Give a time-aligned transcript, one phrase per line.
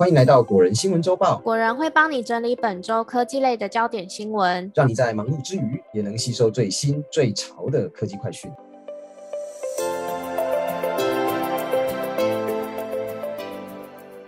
[0.00, 4.70] 欢迎来到果仁新闻周报，果仁会帮你整理本周科技类的焦点新闻。
[4.72, 8.48] 让你在忙碌之余也能吸收最新最潮的科技快讯。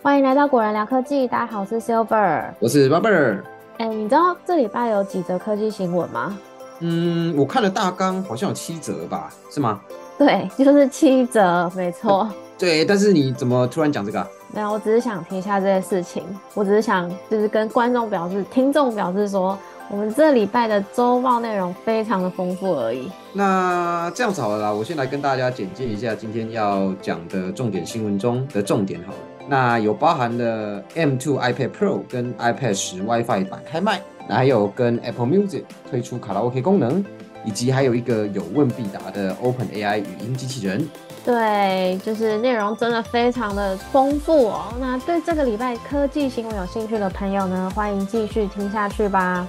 [0.02, 2.52] 欢迎来到果仁聊科技，大家好，我是 Silver。
[2.58, 3.40] 我是 Bubber。
[3.78, 6.36] 哎，你知道这礼拜有几则科技新闻吗？
[6.80, 9.80] 嗯，我看了大纲，好像有七则吧，是吗？
[10.18, 12.28] 对，就是七则，没错。
[12.58, 14.28] 对，但是你怎么突然讲这个啊？
[14.52, 16.24] 没有，我只是想提一下这件事情。
[16.54, 19.56] 我只是想，就是跟观众表示、听众表示说，
[19.88, 23.10] 我们这礼拜的周报内容非常的丰富而已。
[23.32, 29.18] 那这样子好了啦，我先来跟大家简介一下今天要讲的重点新闻中的重点好了。
[29.48, 37.04] 那有包含了 M2 iPad Pro 跟 iPad 十 WiFi 版开卖，那还有跟 Apple Music 推出卡拉 OK 功能，
[37.44, 40.88] 以及还有一个有问必答的 Open AI 语音机器人。
[41.24, 44.72] 对，就是内容真的非常的丰富哦。
[44.80, 49.46] 那对这个礼拜科技新闻有兴趣的朋友呢，欢迎继续听下去吧。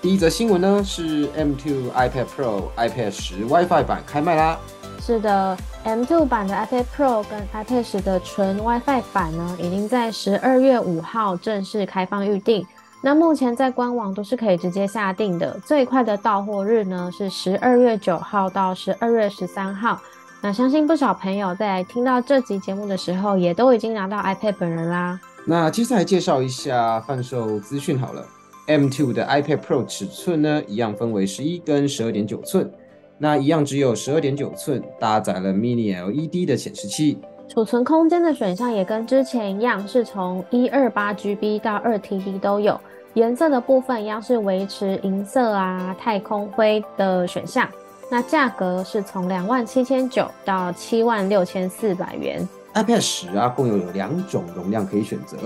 [0.00, 4.58] 第一则新闻呢是 M2 iPad Pro、iPad 十 WiFi 版开卖啦。
[5.00, 12.66] 是的，M2 版的 iPad Pro 跟 iPad 十的纯 WiFi 版呢，已经在十二月五号正式开放预定。
[13.00, 20.00] 那目前在官网都是可以直接下定的，最快的到货日呢是十二月九号到十二月十三号。
[20.40, 25.20] 那相信不少朋友在听到这集节目的时候，也都已经拿到 iPad 本人啦。
[25.44, 28.24] 那接下来介绍一下贩售资讯好了。
[28.66, 32.70] M2 的 iPad Pro 尺寸呢，一样分为十一跟十二点九寸，
[33.16, 37.18] 那一样只有十二点九寸，搭载了 Mini LED 的显示器。
[37.48, 42.78] 储存空间的选项也跟之前一样，是从一二八 GB 到二 TB 都有。
[43.14, 47.66] 颜色的部分一样是维持银色啊、太空灰的选项。
[48.10, 52.46] 那价格是从两万七千九到七万六千四百元。
[52.74, 55.36] iPad 十啊，共有有两种容量可以选择，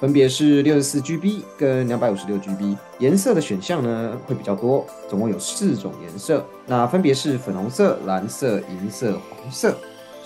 [0.00, 2.76] 分别是六十四 GB 跟两百五十六 GB。
[3.00, 9.76] 颜色的选项呢会比较多，总共有四种颜色，那分别是粉红色、蓝色、银色、黄色。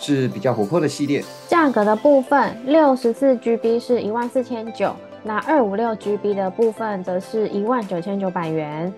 [0.02, 1.22] 是比较活泼的系列。
[1.48, 8.92] 价格的部分，六十四 GB 是一万四千九，那二五六 GB 的部分则是一万九千九百元。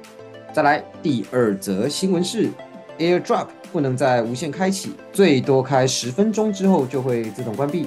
[0.53, 2.49] 再来第二则新闻是
[2.99, 7.87] ，AirDrop 不能在无线开启，最多开十分钟之后就会自动关闭。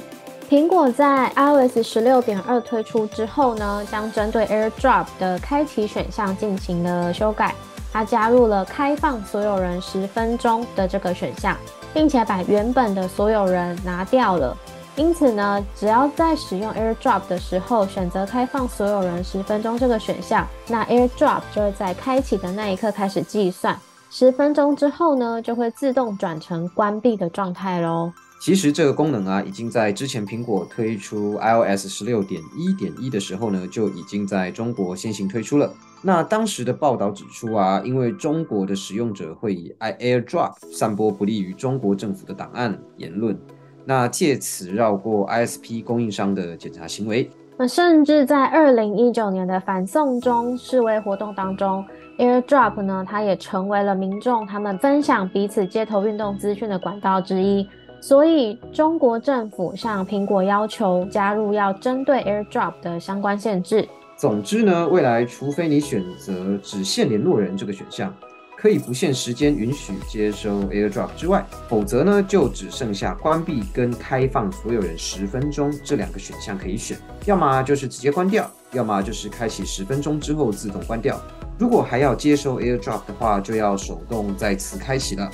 [0.49, 7.53] 苹果在 iOS 十六点二推出之后呢，将针对 AirDrop 的开启选项进行了修改，
[7.91, 11.57] 它加入了开放所有人十分钟的这个选项。
[11.93, 14.55] 并且把原本的所有人拿掉了，
[14.95, 28.11] 因此呢，只要在使用 AirDrop 的时候选择开放所有人十分钟这个选项，那 AirDrop 就会在开启的那一刻开始计算，十分钟之后呢，就会自动转成关闭的状态喽。
[28.39, 35.73] 其实这个功能啊，已经在之前苹果推出 iOS 十六点一点一的时候呢，就已经在中国先行推出了。
[36.01, 43.37] 那当时的报道指出啊，因为中国的使用者会以 AirDrop 散播不利于中国政府的档案言论，
[43.83, 47.29] 那借此绕过 ISP 供应商的检查行为。
[47.57, 51.83] 那甚至在二零一九年的反送中示威活动当中
[52.19, 57.67] ，AirDrop 呢，它也成为了民众他们分享彼此街头运动资讯的管道之一。
[57.99, 63.87] 所以中国政府向苹果要求加入要针对 AirDrop 的相关限制。
[64.17, 68.11] 总之呢，未来除非你选择只限联络人这个选项，
[68.57, 81.21] 可以不限时间允许接收 AirDrop 之外，否则呢，就只剩下关闭跟开放所有人十分钟这两个选项可以选，要么就是直接关掉，要么就是开启十分钟之后自动关掉。
[81.59, 85.29] 如果还要接收 AirDrop 的话，就要手动再次开启了。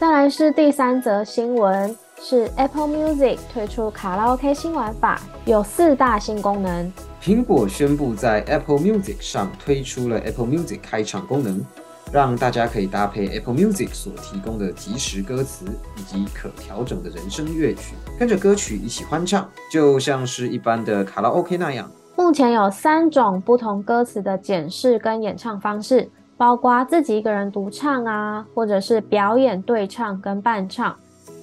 [0.00, 6.92] 再来是第三则新闻，是 Apple Music 推出卡拉 OK 新玩法，有四大新功能。
[7.22, 11.64] 苹果宣布在 Apple Music 上推出了 Apple Music 开场功能，
[12.12, 15.66] 让大家可以搭配 Apple Music 所提供的即时歌词
[15.96, 21.88] 以及可调整的人声乐曲，跟着歌曲一起欢唱，就像是一般的卡拉 OK 那样。
[22.16, 30.96] 目前有三种不同歌词的检视跟演唱方式，包括自己一个人独唱啊，或者是表演对唱跟伴唱。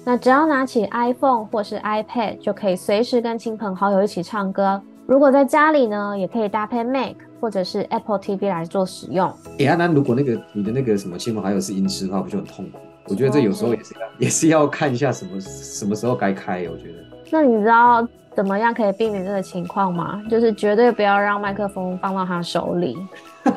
[0.04, 4.82] 那只要拿起 iPhone 或是 iPad，就可以随时跟亲朋好友一起唱歌。
[5.10, 9.28] 如果在家里呢，也可以搭配 Mac 或者是 Apple TV 来做使用。
[9.58, 12.78] 哎呀，那如果那个你的那个什么亲朋好友是音痴的话，不就很痛苦？
[13.08, 16.58] 我觉得这有时候也是要 也是要看一下什么什么时候该开。
[16.70, 16.98] 我觉得。
[17.32, 20.22] 那你知道怎么样可以避免这个情况吗？
[20.30, 22.96] 就是绝对不要让麦克风放到他手里。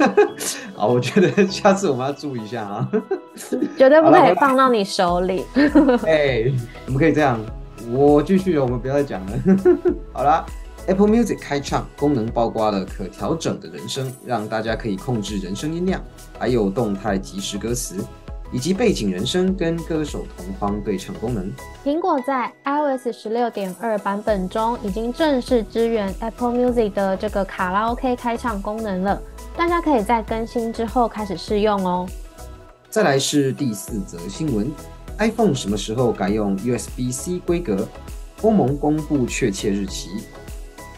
[0.74, 2.90] 好，我觉得下次我们要注意一下啊。
[3.78, 5.46] 绝对不可以放到你手里。
[6.08, 6.52] 哎，
[6.88, 7.40] 我们可以这样。
[7.92, 9.34] 我继续，我们不要再讲了。
[10.14, 10.44] 好啦
[10.88, 16.04] Apple Music 开唱功能包括了可调整的人声，让大家可以控制人声音量，
[16.38, 18.04] 还有动态即时歌词。
[18.52, 21.52] 以及背景人声跟歌手同框对唱功能。
[21.84, 29.20] 苹果在 iOS 十六点二版本中已经正式支援 Apple Music 的这个卡拉 OK 开唱功能了，
[29.58, 32.08] 大家可以在更新之后开始试用哦。
[32.92, 34.72] 再来是第四则新闻
[35.18, 37.88] ：iPhone 什么时候改用 USB-C 规格？
[38.44, 40.10] 欧盟公布确切日期。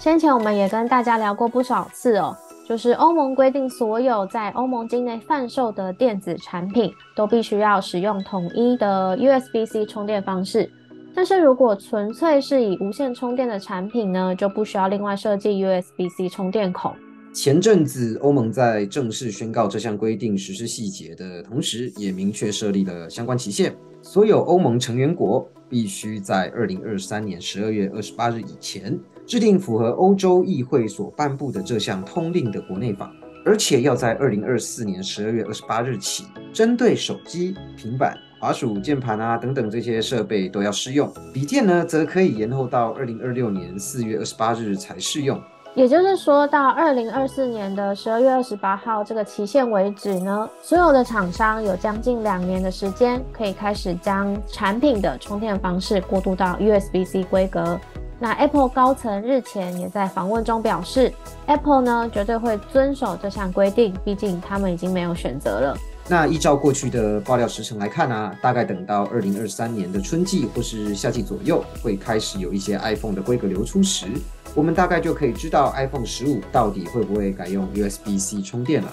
[0.06, 2.38] 先前我们也跟大家聊过不少次哦。
[2.70, 10.72] 就是欧盟规定，所有在欧盟境内贩售的电子产品都必须要使用统一的 USB-C 充电方式。
[11.16, 16.94] 但是如果纯粹是以无线充电的产品呢，就不需要另外设计 USB-C 充电孔。
[17.34, 29.00] 前阵子欧盟在正式宣告这项规定实施细节的同时，也明确设立了相关期限，所有欧盟成员国必须在二零二三年十二月二十八日以前。
[29.28, 33.12] 制定符合欧洲议会所颁布的这项通令的国内法，
[33.44, 41.12] 而且要在二零二四年十二月二十八日起，针对手机、平板、滑鼠、键盘啊等等这些设备都要适用。
[41.34, 45.42] 笔电呢，则可以延后到二零二六年四月二十八日才适用。
[45.74, 57.78] 也就是说，到二零二四年的十二月二十八号这个期限为止呢，所有的厂商有将近两年的时间，可以开始将产品的充电方式过渡到 USB-C 规格。
[58.18, 61.12] 那 Apple 高层日前也在访问中表示
[61.48, 65.78] ，Apple 呢绝对会遵守这项规定，毕竟他们已经没有选择了。
[66.08, 74.06] 那依照过去的爆料时程来看呢，大概等到二零二三年的春季或是夏季左右，会开始有一些 iPhone 的规格流出时，
[74.54, 78.92] 我们大概就可以知道 iPhone 十五到底会不会改用 USB-C 充电了。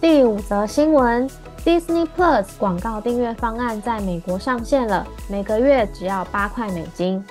[0.00, 1.28] 第五则新闻
[1.64, 7.24] ：Disney Plus 广告订阅方案在美国上线了，每个月只要八块美金。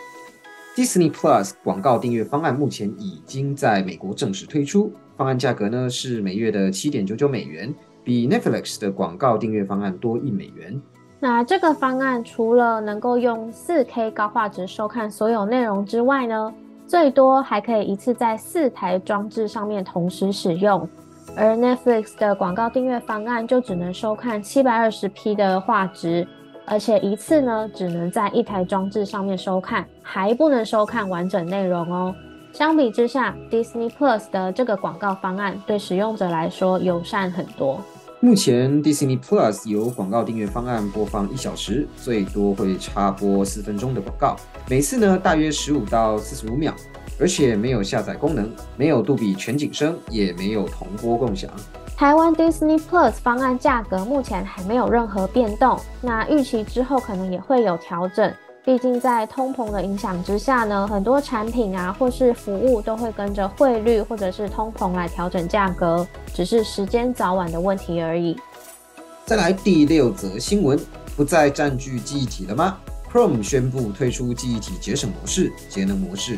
[0.78, 10.80] Disney Plus 广告订阅方案目前已经在美国正式推出，方案价格呢是每月的七点九九美元，比 Netflix 的广告订阅方案多一美元。
[11.20, 16.54] 那这个方案除了能够用四 K 高画质收看所有内容之外呢，
[16.86, 20.88] 最多还可以一次在四台装置上面同时使用。
[21.36, 26.28] 而 Netflix 的广告订阅方案就只能收看七百二十 P 的画质。
[26.70, 32.14] 而且一次呢，只能在一台装置上面收看，还不能收看完整内容哦。
[32.52, 37.82] 相比之下，Disney Plus 的这个广告方案对使用者来说友善很多。
[38.20, 44.36] 目前 Disney Plus 有广告订阅方案播放一小时，最多会插播四分钟的广告，
[44.70, 46.74] 每次呢大约十五到四十五秒，
[47.18, 51.50] 而且没有下载功能，没有杜比全景声，也没有同播共享。
[51.98, 58.32] 台湾 Disney Plus 方案价格目前还没有任何变动，那预期之后可能也会有调整。
[58.64, 66.06] 毕竟在通膨的影响之下呢，很多产品啊或是服务都会跟着汇率或者是通膨来调整价格，
[66.36, 68.38] 只是时间早晚的问题而已。
[69.26, 70.80] 再来第六则新闻，
[71.16, 72.78] 不再占据记忆体了吗
[73.12, 76.38] ？Chrome 宣布推出记忆体节省模式、节能模式。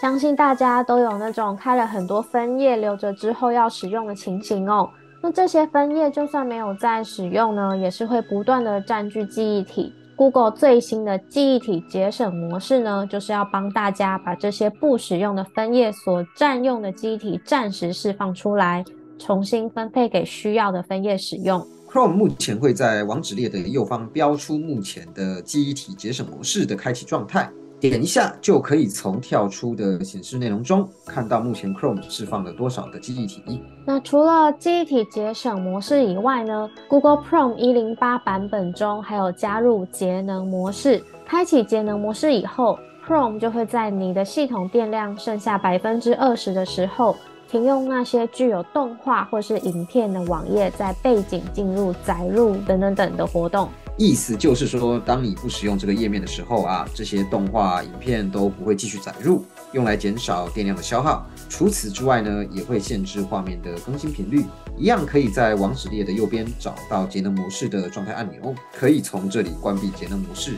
[0.00, 4.88] 相信大家都有那种开了很多分页留着之后要使用的情形哦。
[5.22, 9.92] 那这些分页就算没有在使用呢，也是会不断的占据记忆体。
[10.16, 18.84] Google 最新的记忆体节省模式呢，就是要帮大家把这些不使用的分页所占用的记忆体暂时释放出来，
[19.18, 21.66] 重新分配给需要的分页使用。
[21.90, 27.50] Chrome 目前会在网址列的右方标出目前的记忆体节省模式的开启状态。
[27.80, 33.42] 点一下就可以从跳出的显示内容中看到目前 Chrome 释放了多少的记忆体。
[33.86, 41.02] 那除了记忆体节省模式以外呢？Google Chrome 一零八版本中还有加入节能模式。
[41.26, 47.16] 开启节能模式以后，Chrome 就会在你的系统电量剩下百分之二十的时候，
[47.50, 53.68] 停用那些具有动画或是影片的网页在背景进入、载入等等等的活动。
[53.96, 61.26] 意思就是说，当你不使用这个页面的时候啊，这些动画、影片都不会继续载入，用来减少电量的消耗。
[61.48, 64.44] 除此之外呢，也会限制画面的更新频率。
[64.78, 70.54] 一样可以在网址列的右边找到节能模式的状态按钮，可以从这里关闭节能模式。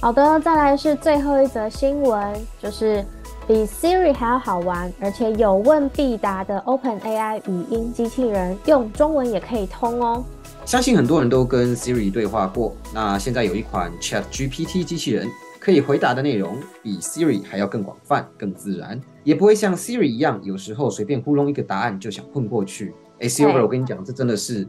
[0.00, 3.04] 好的，再来是最后一则新闻，就是
[3.48, 10.22] 比 Siri 还要好玩，而且有问必答的 OpenAI 语音机器人，用中文也可以通哦。
[10.66, 12.76] 相信很多人都跟 Siri 对话过。
[12.92, 15.26] 那现在有一款 Chat GPT 机器人，
[15.58, 22.94] 可以回答的内容比 Siri 还要更广泛、更自然，也不会像 Siri 一样，有时候随便糊弄一个答案就想混过去。
[23.18, 24.68] 哎，Silver，我跟你讲，这真的是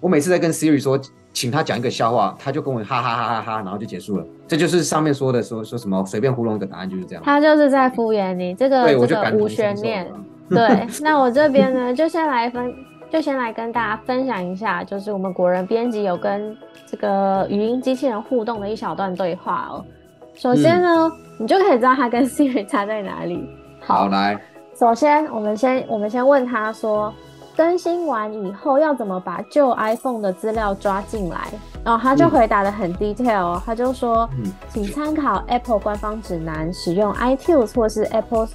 [0.00, 0.98] 我每次在跟 Siri 说，
[1.32, 4.24] 请他讲一个笑话，他就跟我哈哈哈哈哈，然后就结束了。
[4.46, 7.22] 这就是上面说的说说什么随便糊弄一个答案就是这样。
[7.24, 10.04] 他就是在敷衍你，这个这个无悬念。
[10.06, 10.18] 了。
[10.48, 12.72] 对， 那我这边呢，就先来分，
[13.10, 19.84] 就先来跟大家分享一下，就是我们国人编辑有跟这个语音机器人互动的一小段对话哦。
[20.34, 23.46] 首先呢，你就可以知道他跟 Siri 差在哪里。
[23.80, 24.40] 好，来，
[24.78, 27.12] 首先我们先我们先问他说，
[27.58, 31.48] 更新完以后要怎么把旧 iPhone 的资料抓进来？
[31.84, 38.46] 然后他就嗯回答的很 detail 哦，他就说，嗯请参考 Apple 官方指南，使用 iTunes 或是 Apple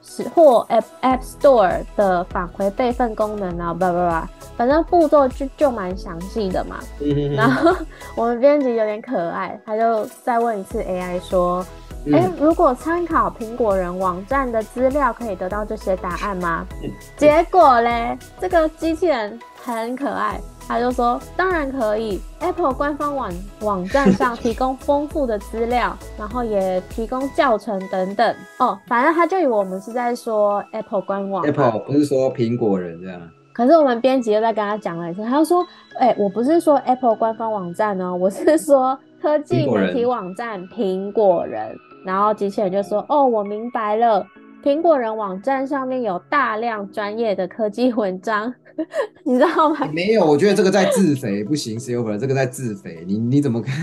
[0.00, 4.22] 使或 App App Store 的返回备份功能啊，blah blah blah，
[4.56, 6.76] 反正步骤就就蛮详细的嘛。
[7.00, 7.74] 嗯然后
[8.14, 33.20] 我们编辑有点可爱，他就再问一次 AI 说：“嗯哎、如果参考苹果人网站的资料，可以得到这些答案吗？”嗯结果嘞，这个机器人很可爱，他就说：“当然可以，Apple 官方网网站上提供丰富的资料，然后也提供教程等等。”哦，反正他就以为我们是在说 Apple 官网 Apple 不是说苹果人这样。
[33.54, 35.64] 可是我们编辑又在跟他讲了一次，他就说
[35.98, 44.26] ：“哎、我不是说 Apple 官方网站哦，我是说科技媒体网站苹果人。”然后机器人就说：“哦，我明白了，
[44.62, 48.52] 苹果人网站上面有大量专业的科技文章，
[49.24, 49.88] 你知道吗？
[49.92, 53.74] 没有，我觉得这个在自肥不行，Silver 这个在自肥，你你怎么看？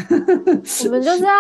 [0.86, 1.32] 我们就是要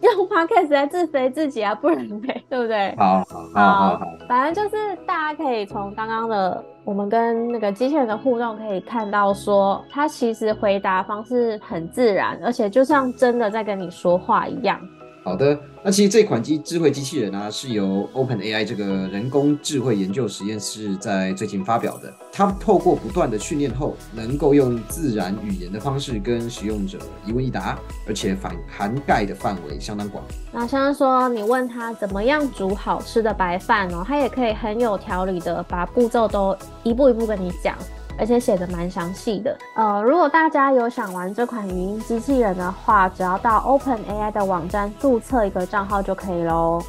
[0.00, 14.80] 用 Podcast 来自肥自己啊，不然呗，对不对？”好好好好好，反正就是大家可以从刚刚的我们跟那个机器人的互动，可以看到说，他其实回答方式很自然，而且就像真的在跟你说话一样。
[15.28, 22.10] 好的，那其实这款机智慧机器人啊，是由 OpenAI 这个人工智慧研究实验室在最近发表的。
[22.32, 30.24] 它透过不断的训练后，能够用自然语言的方式跟使用者一问一答，而且反涵盖的范围相当广。
[30.50, 37.76] 那像是说你问他怎么样煮好吃的白饭哦，他也可以很有条理的把步骤都一步一步跟你讲。
[38.18, 39.56] 而且写的蛮详细的。
[39.76, 46.82] 呃，如果大家有想玩这款语音机器人的话，只要到 OpenAI 的网站注册一个账号就可以喽。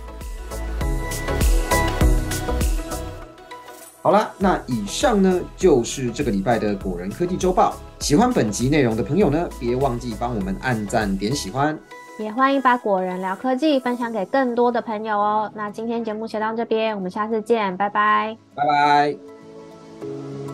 [4.02, 7.74] 好啦，那以上呢就是这个礼拜的果仁科技周报。
[8.00, 11.78] 喜欢本集内容的朋友呢，别忘记帮我们按赞点喜欢。
[12.18, 15.52] 也欢迎把果仁聊科技分享给更多的朋友哦。
[15.54, 18.38] 那今天节目先到这边，我们下次见，拜拜。
[18.56, 20.49] 拜拜。